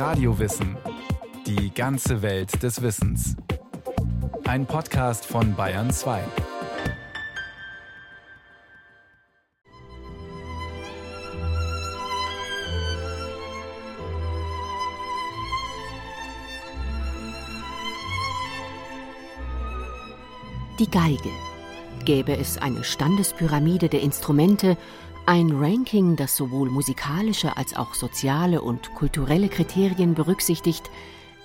[0.00, 0.78] Radiowissen.
[1.46, 3.36] Die ganze Welt des Wissens.
[4.48, 6.22] Ein Podcast von Bayern 2.
[20.78, 21.18] Die Geige.
[22.06, 24.78] Gäbe es eine Standespyramide der Instrumente,
[25.30, 30.90] ein Ranking, das sowohl musikalische als auch soziale und kulturelle Kriterien berücksichtigt,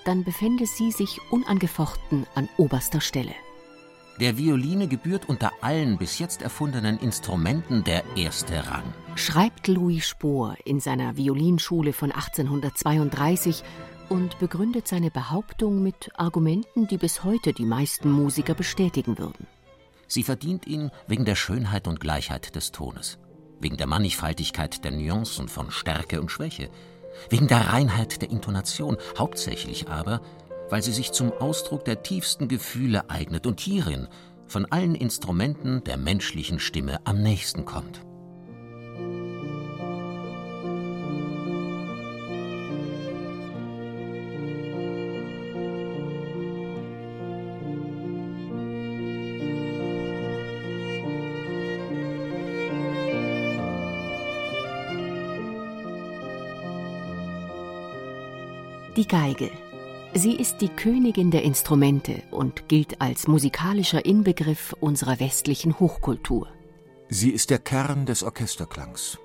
[0.04, 3.30] dann befände sie sich unangefochten an oberster Stelle.
[4.18, 8.92] Der Violine gebührt unter allen bis jetzt erfundenen Instrumenten der erste Rang.
[9.14, 13.62] Schreibt Louis Spohr in seiner Violinschule von 1832
[14.08, 19.46] und begründet seine Behauptung mit Argumenten, die bis heute die meisten Musiker bestätigen würden.
[20.08, 23.18] Sie verdient ihn wegen der Schönheit und Gleichheit des Tones,
[23.60, 26.70] wegen der Mannigfaltigkeit der Nuancen von Stärke und Schwäche,
[27.30, 30.20] wegen der Reinheit der Intonation, hauptsächlich aber,
[30.70, 34.08] weil sie sich zum Ausdruck der tiefsten Gefühle eignet und hierin
[34.46, 38.05] von allen Instrumenten der menschlichen Stimme am nächsten kommt.
[58.96, 59.50] Die Geige.
[60.14, 66.48] Sie ist die Königin der Instrumente und gilt als musikalischer Inbegriff unserer westlichen Hochkultur.
[67.10, 69.18] Sie ist der Kern des Orchesterklangs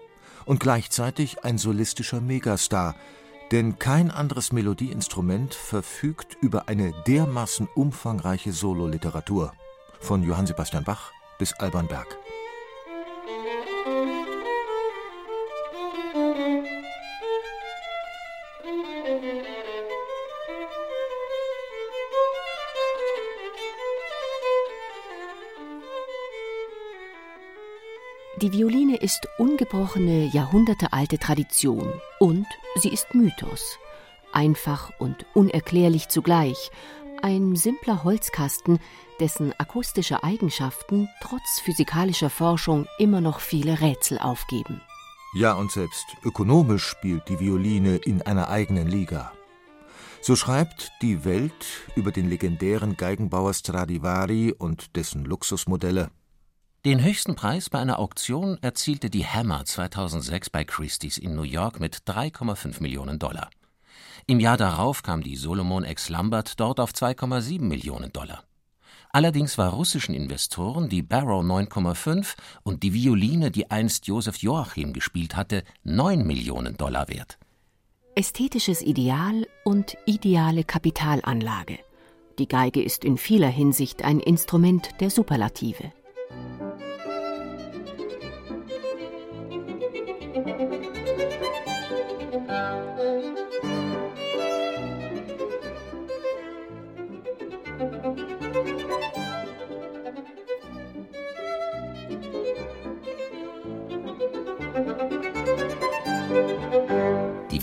[0.46, 2.96] und gleichzeitig ein solistischer Megastar,
[3.54, 9.54] denn kein anderes Melodieinstrument verfügt über eine dermaßen umfangreiche Sololiteratur,
[10.02, 12.21] von Johann Sebastian Bach bis Alban Berg.
[28.42, 33.78] Die Violine ist ungebrochene, jahrhundertealte Tradition und sie ist Mythos.
[34.34, 36.72] Einfach und unerklärlich zugleich.
[37.22, 38.80] Ein simpler Holzkasten,
[39.20, 44.82] dessen akustische Eigenschaften trotz physikalischer Forschung immer noch viele Rätsel aufgeben.
[45.36, 49.34] Ja, und selbst ökonomisch spielt die Violine in einer eigenen Liga.
[50.22, 56.10] So schreibt die Welt über den legendären Geigenbauer Stradivari und dessen Luxusmodelle.
[56.84, 61.80] Den höchsten Preis bei einer Auktion erzielte die Hammer 2006 bei Christie's in New York
[61.80, 63.52] mit 3,5 Millionen Dollar.
[64.26, 68.44] Im Jahr darauf kam die Solomon X Lambert dort auf 2,7 Millionen Dollar.
[69.12, 75.36] Allerdings war russischen Investoren die Barrow 9,5 und die Violine, die einst Josef Joachim gespielt
[75.36, 77.38] hatte, 9 Millionen Dollar wert.
[78.16, 81.78] Ästhetisches Ideal und ideale Kapitalanlage.
[82.40, 85.92] Die Geige ist in vieler Hinsicht ein Instrument der Superlative.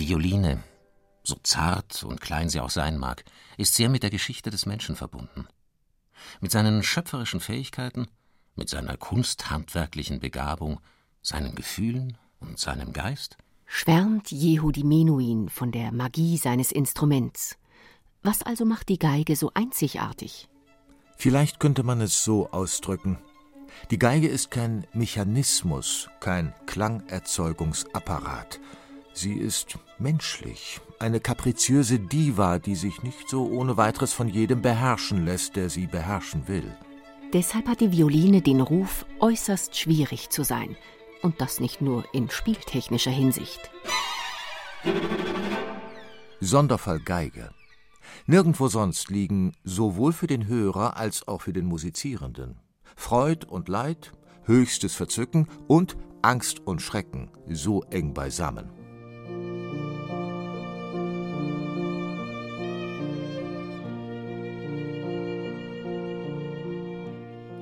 [0.09, 0.65] Violine,
[1.23, 3.25] so zart und klein sie auch sein mag,
[3.59, 5.47] ist sehr mit der Geschichte des Menschen verbunden.
[6.41, 8.09] Mit seinen schöpferischen Fähigkeiten,
[8.57, 10.81] mit seiner kunsthandwerklichen Begabung,
[11.21, 13.37] seinen Gefühlen und seinem Geist?
[13.67, 17.59] Schwärmt Jehudi Menuhin von der Magie seines Instruments.
[18.23, 20.49] Was also macht die Geige so einzigartig?
[21.19, 23.19] Vielleicht könnte man es so ausdrücken.
[23.91, 28.59] Die Geige ist kein Mechanismus, kein Klangerzeugungsapparat.
[29.21, 35.25] Sie ist menschlich, eine kapriziöse Diva, die sich nicht so ohne weiteres von jedem beherrschen
[35.25, 36.73] lässt, der sie beherrschen will.
[37.33, 40.77] Deshalb hat die Violine den Ruf, äußerst schwierig zu sein.
[41.21, 43.73] Und das nicht nur in spieltechnischer Hinsicht.
[46.39, 47.51] Sonderfall Geige.
[48.27, 52.61] Nirgendwo sonst liegen sowohl für den Hörer als auch für den Musizierenden
[52.95, 54.13] Freud und Leid,
[54.45, 58.78] höchstes Verzücken und Angst und Schrecken so eng beisammen.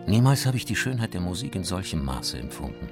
[0.06, 2.88] Niemals habe ich die Schönheit der Musik in solchem Maße empfunden.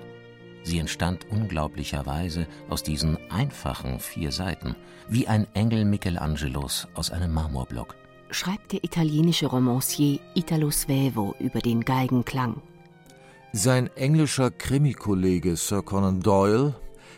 [0.64, 4.74] Sie entstand unglaublicherweise aus diesen einfachen vier Seiten,
[5.08, 7.94] wie ein Engel Michelangelos aus einem Marmorblock.
[8.30, 12.60] Schreibt der italienische Romancier Italo Svevo über den Geigenklang.
[13.52, 16.74] Sein englischer Krimikollege Sir Conan Doyle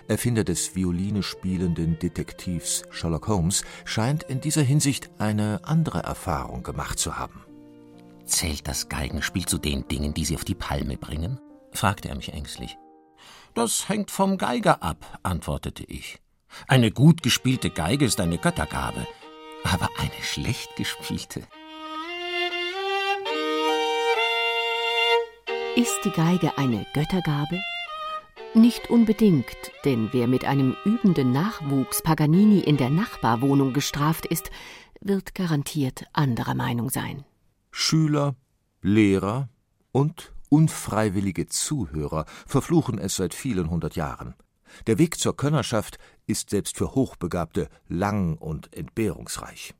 [0.08, 6.98] Erfinder des Violine spielenden Detektivs Sherlock Holmes, scheint in dieser Hinsicht eine andere Erfahrung gemacht
[6.98, 7.45] zu haben.
[8.26, 11.40] Zählt das Geigenspiel zu den Dingen, die Sie auf die Palme bringen?
[11.72, 12.76] fragte er mich ängstlich.
[13.54, 16.18] Das hängt vom Geiger ab, antwortete ich.
[16.66, 19.06] Eine gut gespielte Geige ist eine Göttergabe,
[19.64, 21.42] aber eine schlecht gespielte.
[25.76, 27.60] Ist die Geige eine Göttergabe?
[28.54, 29.46] Nicht unbedingt,
[29.84, 34.50] denn wer mit einem übenden Nachwuchs Paganini in der Nachbarwohnung gestraft ist,
[35.00, 37.24] wird garantiert anderer Meinung sein.
[37.78, 38.34] Schüler,
[38.80, 39.50] Lehrer
[39.92, 44.34] und unfreiwillige Zuhörer verfluchen es seit vielen hundert Jahren.
[44.86, 49.74] Der Weg zur Könnerschaft ist selbst für Hochbegabte lang und entbehrungsreich.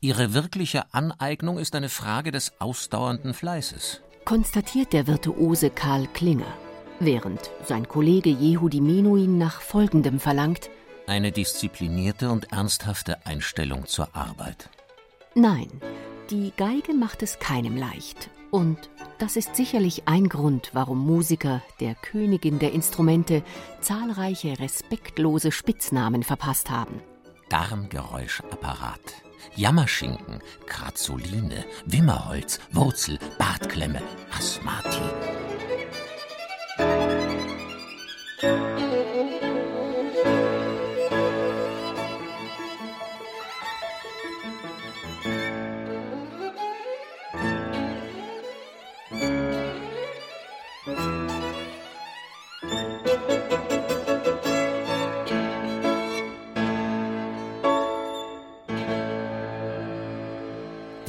[0.00, 6.54] Ihre wirkliche Aneignung ist eine Frage des ausdauernden Fleißes, konstatiert der Virtuose Karl Klinger,
[7.00, 10.70] während sein Kollege Jehudi Menuhin nach Folgendem verlangt:
[11.08, 14.70] Eine disziplinierte und ernsthafte Einstellung zur Arbeit.
[15.34, 15.68] Nein,
[16.30, 18.30] die Geige macht es keinem leicht.
[18.50, 18.78] Und
[19.18, 23.42] das ist sicherlich ein Grund, warum Musiker der Königin der Instrumente
[23.80, 27.00] zahlreiche respektlose Spitznamen verpasst haben.
[27.48, 29.22] Darmgeräuschapparat,
[29.56, 34.00] Jammerschinken, Krazoline, Wimmerholz, Wurzel, Bartklemme,
[34.36, 35.02] Asthmatik.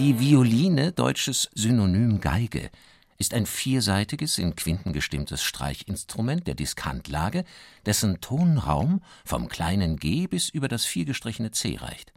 [0.05, 2.69] Die Violine, deutsches Synonym Geige,
[3.17, 7.43] ist ein vierseitiges, in Quinten gestimmtes Streichinstrument der Diskantlage,
[7.87, 12.13] dessen Tonraum vom kleinen G bis über das viergestrichene C reicht.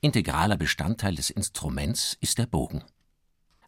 [0.00, 2.82] Integraler Bestandteil des Instruments ist der Bogen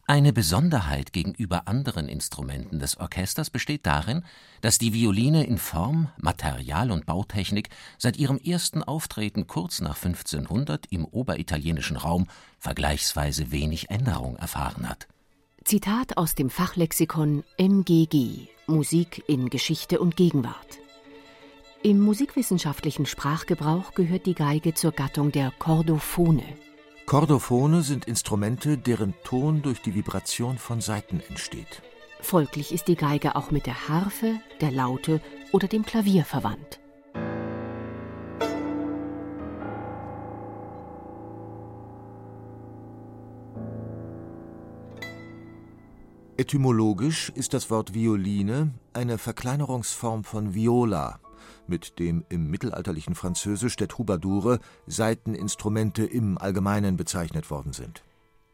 [0.07, 4.23] eine Besonderheit gegenüber anderen Instrumenten des Orchesters besteht darin,
[4.61, 10.85] dass die Violine in Form, Material und Bautechnik seit ihrem ersten Auftreten kurz nach 1500
[10.91, 12.27] im oberitalienischen Raum
[12.59, 15.07] vergleichsweise wenig Änderung erfahren hat.
[15.63, 20.79] Zitat aus dem Fachlexikon MGG Musik in Geschichte und Gegenwart.
[21.81, 26.43] Im musikwissenschaftlichen Sprachgebrauch gehört die Geige zur Gattung der Chordophone.
[27.05, 31.83] Chordophone sind Instrumente, deren Ton durch die Vibration von Saiten entsteht.
[32.19, 35.21] Folglich ist die Geige auch mit der Harfe, der Laute
[35.51, 36.79] oder dem Klavier verwandt.
[46.37, 51.19] Etymologisch ist das Wort Violine eine Verkleinerungsform von Viola,
[51.67, 58.03] mit dem im mittelalterlichen Französisch der Troubadoure Saiteninstrumente im Allgemeinen bezeichnet worden sind.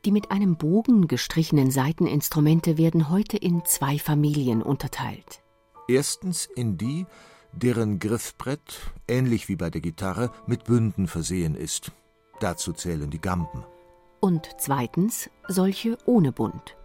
[0.05, 5.43] Die mit einem Bogen gestrichenen Saiteninstrumente werden heute in zwei Familien unterteilt.
[5.87, 7.05] Erstens in die,
[7.51, 11.91] deren Griffbrett, ähnlich wie bei der Gitarre, mit Bünden versehen ist.
[12.39, 13.63] Dazu zählen die Gamben.
[14.19, 16.75] Und zweitens solche ohne Bund.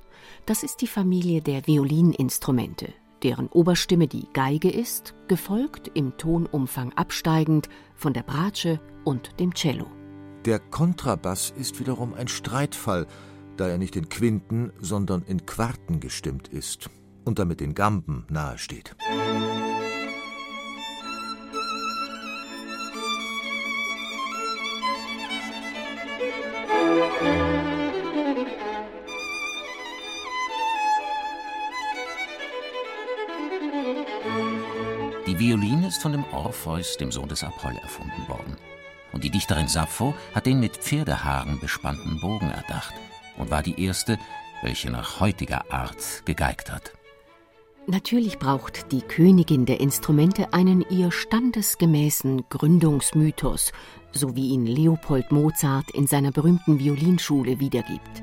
[0.45, 7.69] Das ist die Familie der Violininstrumente, deren Oberstimme die Geige ist, gefolgt im Tonumfang absteigend
[7.95, 9.87] von der Bratsche und dem Cello.
[10.45, 13.07] Der Kontrabass ist wiederum ein Streitfall,
[13.57, 16.91] da er nicht in Quinten, sondern in Quarten gestimmt ist
[17.25, 18.95] und damit den Gamben nahesteht.
[19.01, 19.66] Die
[35.87, 38.57] ist von dem Orpheus, dem Sohn des Apoll, erfunden worden.
[39.13, 42.95] Und die Dichterin Sappho hat den mit Pferdehaaren bespannten Bogen erdacht
[43.39, 44.19] und war die erste,
[44.63, 46.93] welche nach heutiger Art gegeigt hat.
[47.87, 53.73] Natürlich braucht die Königin der Instrumente einen ihr standesgemäßen Gründungsmythos,
[54.11, 58.23] so wie ihn Leopold Mozart in seiner berühmten Violinschule wiedergibt.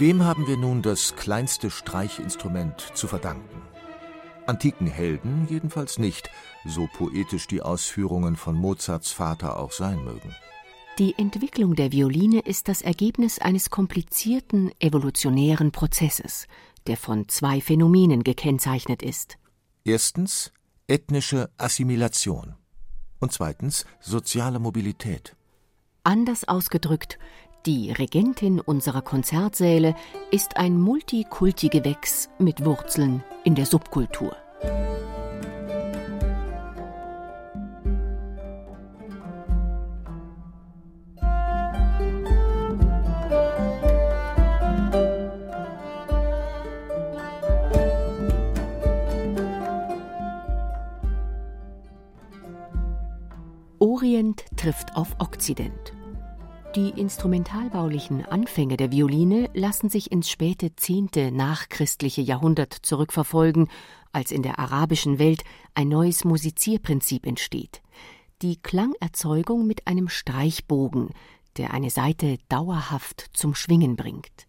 [0.00, 3.60] Wem haben wir nun das kleinste Streichinstrument zu verdanken?
[4.46, 6.30] Antiken Helden jedenfalls nicht,
[6.64, 10.34] so poetisch die Ausführungen von Mozarts Vater auch sein mögen.
[10.98, 16.46] Die Entwicklung der Violine ist das Ergebnis eines komplizierten evolutionären Prozesses,
[16.86, 19.36] der von zwei Phänomenen gekennzeichnet ist.
[19.84, 20.50] Erstens
[20.88, 22.54] ethnische Assimilation
[23.18, 25.36] und zweitens soziale Mobilität.
[26.04, 27.18] Anders ausgedrückt,
[27.66, 29.94] Die Regentin unserer Konzertsäle
[30.30, 34.34] ist ein Multikulti-Gewächs mit Wurzeln in der Subkultur.
[53.78, 55.99] Orient trifft auf Okzident.
[56.76, 63.68] Die instrumentalbaulichen Anfänge der Violine lassen sich ins späte zehnte nachchristliche Jahrhundert zurückverfolgen,
[64.12, 65.42] als in der arabischen Welt
[65.74, 67.82] ein neues Musizierprinzip entsteht.
[68.42, 71.08] Die Klangerzeugung mit einem Streichbogen,
[71.56, 74.46] der eine Saite dauerhaft zum Schwingen bringt.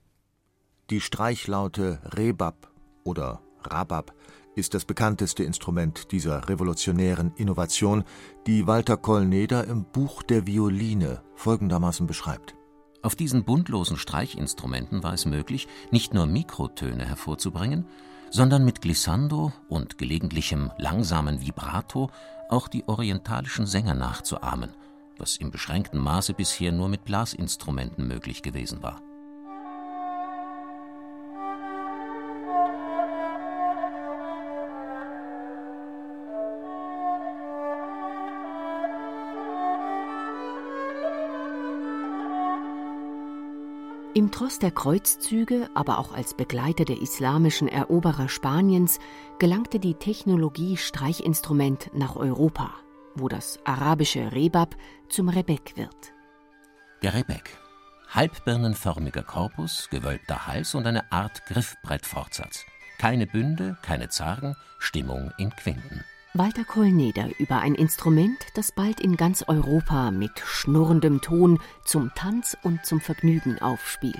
[0.92, 2.72] Die Streichlaute Rebab
[3.04, 4.13] oder Rabab
[4.62, 8.03] ist das bekannteste Instrument dieser revolutionären Innovation,
[8.46, 12.56] die Walter Kolneder im Buch der Violine folgendermaßen beschreibt.
[13.01, 17.88] Auf diesen buntlosen Streichinstrumenten war es möglich, nicht nur Mikrotöne hervorzubringen,
[18.30, 22.12] sondern mit Glissando und gelegentlichem langsamen Vibrato
[22.48, 24.70] auch die orientalischen Sänger nachzuahmen,
[25.18, 29.01] was im beschränkten Maße bisher nur mit Blasinstrumenten möglich gewesen war.
[44.13, 49.00] Im Tross der Kreuzzüge, aber auch als Begleiter der islamischen Eroberer Spaniens,
[49.39, 52.72] gelangte die Technologie Streichinstrument nach Europa,
[53.15, 54.75] wo das arabische Rebab
[55.08, 56.12] zum Rebek wird.
[57.01, 57.58] Der Rebek.
[58.10, 62.65] Halbbirnenförmiger Korpus, gewölbter Hals und eine Art Griffbrettfortsatz.
[62.98, 66.03] Keine Bünde, keine Zargen, Stimmung in Quinten.
[66.34, 72.56] Walter Kollneder über ein Instrument, das bald in ganz Europa mit schnurrendem Ton zum Tanz
[72.64, 74.16] und zum Vergnügen aufspielt.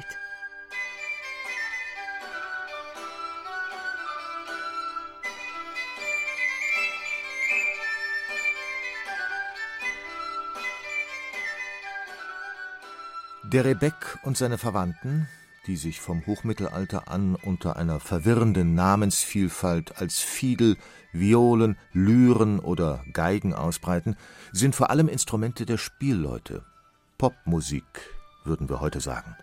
[13.44, 15.30] Der Rebek und seine Verwandten
[15.68, 20.78] die sich vom Hochmittelalter an unter einer verwirrenden Namensvielfalt als Fiedel,
[21.14, 24.16] Violen, Lyren oder Geigen ausbreiten,
[24.52, 26.64] sind vor allem Instrumente der Spielleute.
[27.18, 27.84] Popmusik,
[28.44, 29.36] würden wir heute sagen.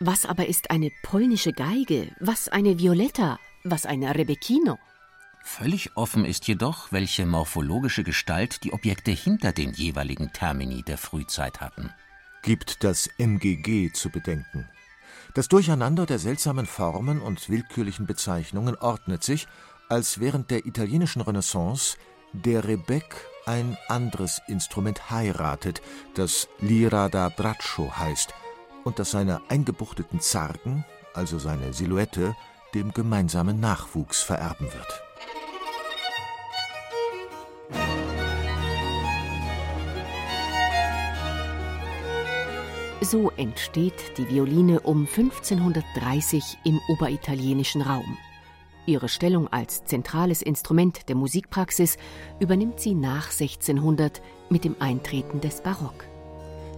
[0.00, 2.14] Was aber ist eine polnische Geige?
[2.20, 3.38] Was eine Violetta?
[3.64, 4.78] Was eine Rebekino?
[5.44, 11.60] Völlig offen ist jedoch, welche morphologische Gestalt die Objekte hinter den jeweiligen Termini der Frühzeit
[11.60, 11.90] hatten.
[12.42, 14.68] Gibt das MGG zu bedenken.
[15.34, 19.48] Das Durcheinander der seltsamen Formen und willkürlichen Bezeichnungen ordnet sich,
[19.88, 21.96] als während der italienischen Renaissance
[22.34, 23.14] der Rebek
[23.46, 25.80] ein anderes Instrument heiratet,
[26.14, 28.34] das Lira da Braccio heißt
[28.84, 30.84] und das seine eingebuchteten Zargen,
[31.14, 32.36] also seine Silhouette,
[32.74, 35.11] dem gemeinsamen Nachwuchs vererben wird.
[43.02, 48.16] So entsteht die Violine um 1530 im oberitalienischen Raum.
[48.86, 51.98] Ihre Stellung als zentrales Instrument der Musikpraxis
[52.38, 56.04] übernimmt sie nach 1600 mit dem Eintreten des Barock.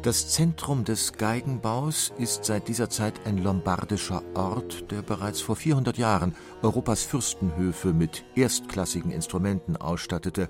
[0.00, 5.98] Das Zentrum des Geigenbaus ist seit dieser Zeit ein lombardischer Ort, der bereits vor 400
[5.98, 10.48] Jahren Europas Fürstenhöfe mit erstklassigen Instrumenten ausstattete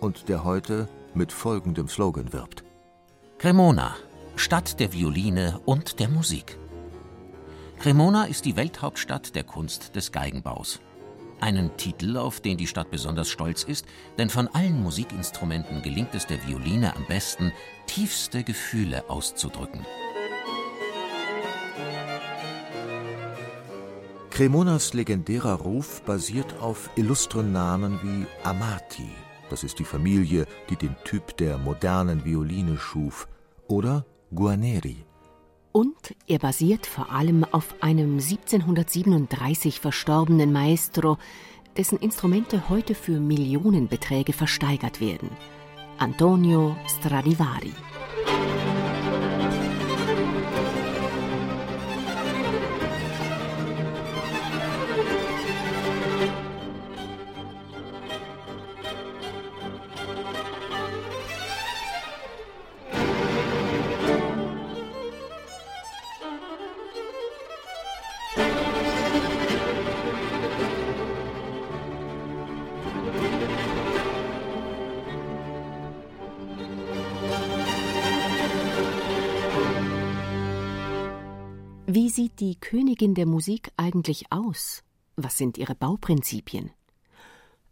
[0.00, 2.64] und der heute mit folgendem Slogan wirbt:
[3.38, 3.94] Cremona,
[4.36, 6.58] Stadt der Violine und der Musik.
[7.78, 10.80] Cremona ist die Welthauptstadt der Kunst des Geigenbaus.
[11.40, 13.86] Einen Titel, auf den die Stadt besonders stolz ist,
[14.18, 17.52] denn von allen Musikinstrumenten gelingt es der Violine am besten,
[17.86, 19.86] tiefste Gefühle auszudrücken.
[24.30, 29.08] Cremonas legendärer Ruf basiert auf illustren Namen wie Amati,
[29.48, 33.28] das ist die Familie, die den Typ der modernen Violine schuf,
[33.68, 34.96] oder Guarneri.
[35.72, 41.18] Und er basiert vor allem auf einem 1737 verstorbenen Maestro,
[41.76, 45.30] dessen Instrumente heute für Millionenbeträge versteigert werden.
[45.98, 47.72] Antonio Stradivari.
[82.08, 84.82] Sieht die Königin der Musik eigentlich aus?
[85.16, 86.70] Was sind ihre Bauprinzipien?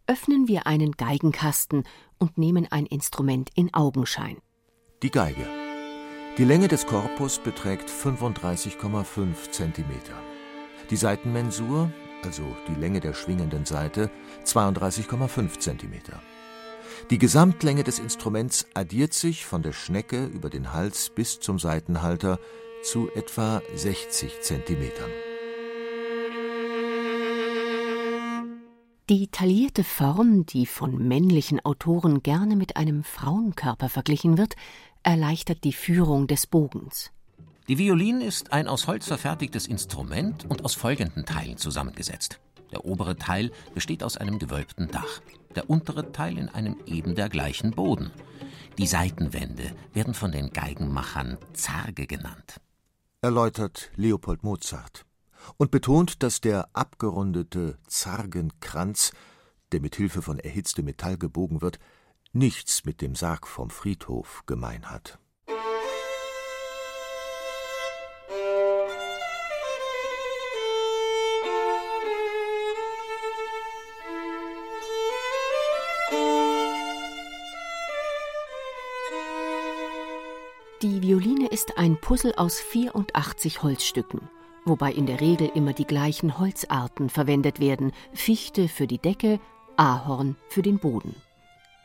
[0.05, 1.83] Öffnen wir einen Geigenkasten
[2.19, 4.37] und nehmen ein Instrument in Augenschein.
[5.01, 5.47] Die Geige.
[6.37, 9.89] Die Länge des Korpus beträgt 35,5 cm.
[10.89, 11.91] Die Seitenmensur,
[12.23, 14.11] also die Länge der schwingenden Saite,
[14.45, 15.93] 32,5 cm.
[17.09, 22.39] Die Gesamtlänge des Instruments addiert sich von der Schnecke über den Hals bis zum Saitenhalter
[22.83, 25.09] zu etwa 60 Zentimetern.
[29.09, 34.55] Die taillierte Form, die von männlichen Autoren gerne mit einem Frauenkörper verglichen wird,
[35.03, 37.11] erleichtert die Führung des Bogens.
[37.67, 42.39] Die Violine ist ein aus Holz verfertigtes Instrument und aus folgenden Teilen zusammengesetzt.
[42.71, 45.21] Der obere Teil besteht aus einem gewölbten Dach,
[45.55, 48.11] der untere Teil in einem eben dergleichen Boden.
[48.77, 52.59] Die Seitenwände werden von den Geigenmachern Zarge genannt.
[53.23, 55.05] Erläutert Leopold Mozart
[55.55, 59.13] und betont, dass der abgerundete Zargenkranz,
[59.71, 61.79] der mit Hilfe von erhitztem Metall gebogen wird,
[62.33, 65.19] nichts mit dem Sarg vom Friedhof gemein hat.
[80.83, 84.19] Die Violine ist ein Puzzle aus 84 Holzstücken,
[84.65, 89.39] wobei in der Regel immer die gleichen Holzarten verwendet werden: Fichte für die Decke,
[89.77, 91.15] Ahorn für den Boden.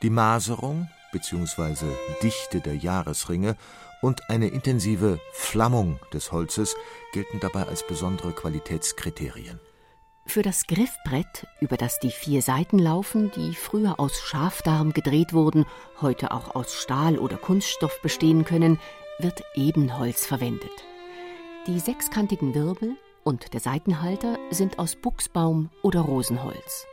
[0.03, 1.87] Die Maserung bzw.
[2.25, 3.57] Dichte der Jahresringe
[4.03, 6.75] und eine intensive Flammung des Holzes
[7.13, 9.61] gelten dabei als besondere Qualitätskriterien.
[10.29, 15.65] Für das Griffbrett, über das die vier Saiten laufen, die früher aus Schafdarm gedreht wurden,
[16.03, 18.79] heute auch aus Stahl oder Kunststoff bestehen können,
[19.19, 20.71] wird Ebenholz verwendet.
[21.67, 26.87] Die sechskantigen Wirbel und der Saitenhalter sind aus Buchsbaum oder Rosenholz.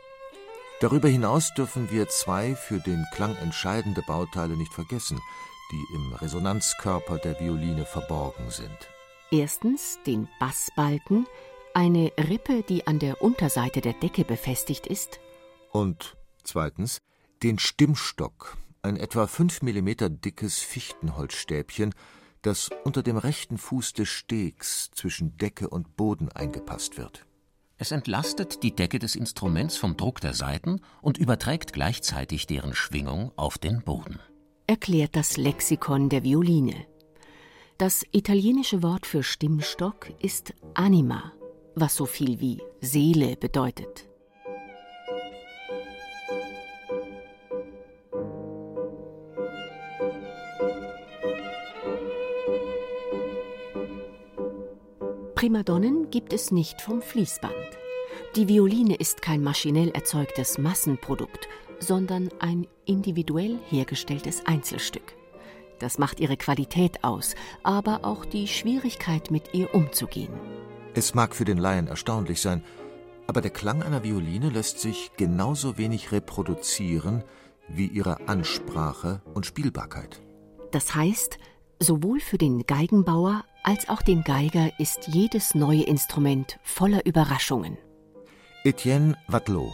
[0.80, 5.20] Darüber hinaus dürfen wir zwei für den Klang entscheidende Bauteile nicht vergessen,
[5.72, 8.88] die im Resonanzkörper der Violine verborgen sind.
[9.30, 11.26] Erstens den Bassbalken,
[11.76, 15.20] eine Rippe, die an der Unterseite der Decke befestigt ist.
[15.70, 17.02] Und zweitens
[17.42, 21.94] den Stimmstock, ein etwa fünf Millimeter dickes Fichtenholzstäbchen,
[22.40, 27.26] das unter dem rechten Fuß des Stegs zwischen Decke und Boden eingepasst wird.
[27.76, 33.32] Es entlastet die Decke des Instruments vom Druck der Saiten und überträgt gleichzeitig deren Schwingung
[33.36, 34.18] auf den Boden.
[34.66, 36.86] Erklärt das Lexikon der Violine.
[37.76, 41.32] Das italienische Wort für Stimmstock ist Anima,
[41.76, 44.08] was so viel wie Seele bedeutet.
[55.34, 57.52] Primadonnen gibt es nicht vom Fließband.
[58.36, 61.46] Die Violine ist kein maschinell erzeugtes Massenprodukt,
[61.78, 65.14] sondern ein individuell hergestelltes Einzelstück.
[65.78, 70.32] Das macht ihre Qualität aus, aber auch die Schwierigkeit, mit ihr umzugehen.
[70.96, 72.64] Es mag für den Laien erstaunlich sein,
[73.26, 77.22] aber der Klang einer Violine lässt sich genauso wenig reproduzieren
[77.68, 80.22] wie ihre Ansprache und Spielbarkeit.
[80.72, 81.36] Das heißt,
[81.80, 87.76] sowohl für den Geigenbauer als auch den Geiger ist jedes neue Instrument voller Überraschungen.
[88.64, 89.70] Etienne Watteau.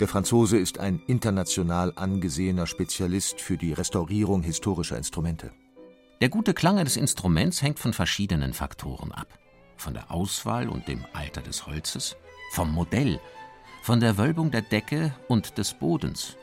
[0.00, 5.52] Der Franzose ist ein international angesehener Spezialist für die Restaurierung historischer Instrumente.
[6.20, 9.38] Der gute Klang eines Instruments hängt von verschiedenen Faktoren ab
[9.78, 12.16] von der Auswahl und dem Alter des Holzes,
[12.52, 13.20] vom Modell,
[13.82, 16.36] von der Wölbung der Decke und des Bodens,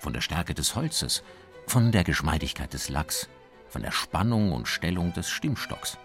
[0.00, 1.22] von der Stärke des Holzes,
[1.66, 3.28] von der Geschmeidigkeit des Lacks,
[3.68, 5.96] von der Spannung und Stellung des Stimmstocks,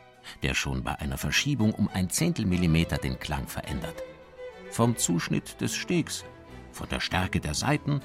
[0.43, 4.03] der schon bei einer Verschiebung um ein Zehntel Millimeter den Klang verändert,
[4.69, 6.23] vom Zuschnitt des Stegs,
[6.71, 8.01] von der Stärke der Saiten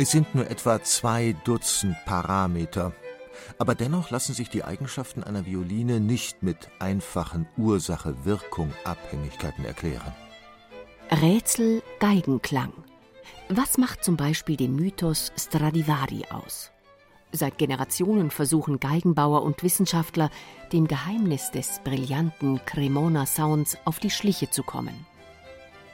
[0.00, 2.94] Es sind nur etwa zwei Dutzend Parameter,
[3.58, 10.14] aber dennoch lassen sich die Eigenschaften einer Violine nicht mit einfachen Ursache-Wirkung-Abhängigkeiten erklären.
[11.10, 12.72] Rätsel Geigenklang.
[13.50, 16.70] Was macht zum Beispiel den Mythos Stradivari aus?
[17.32, 20.30] Seit Generationen versuchen Geigenbauer und Wissenschaftler,
[20.72, 25.04] dem Geheimnis des brillanten Cremona Sounds auf die Schliche zu kommen.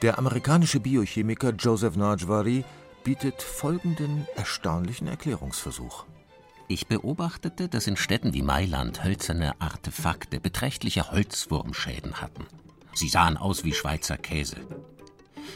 [0.01, 2.63] Der amerikanische Biochemiker Joseph Najvari
[3.07, 6.03] bietet folgenden erstaunlichen Erklärungsversuch.
[6.67, 12.45] Ich beobachtete, dass in Städten wie Mailand hölzerne Artefakte beträchtliche Holzwurmschäden hatten.
[12.93, 14.57] Sie sahen aus wie Schweizer Käse.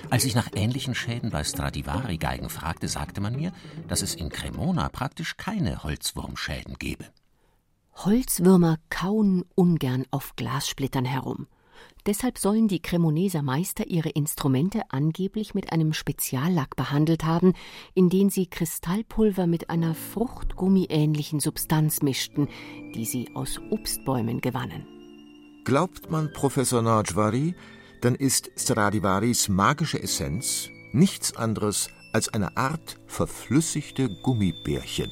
[0.10, 3.52] Als ich nach ähnlichen Schäden bei Stradivari-Geigen fragte, sagte man mir,
[3.90, 7.04] dass es in Cremona praktisch keine Holzwurmschäden gebe.
[7.96, 11.48] Holzwürmer kauen ungern auf Glassplittern herum.
[12.08, 17.54] Deshalb sollen die Cremoneser Meister ihre Instrumente angeblich mit einem Speziallack behandelt haben,
[17.94, 22.48] in den sie Kristallpulver mit einer fruchtgummiähnlichen Substanz mischten,
[22.96, 24.88] die sie aus Obstbäumen gewannen.
[25.64, 27.54] Glaubt man Professor Najvari,
[28.02, 35.12] dann ist Stradivaris magische Essenz nichts anderes als eine Art verflüssigte Gummibärchen.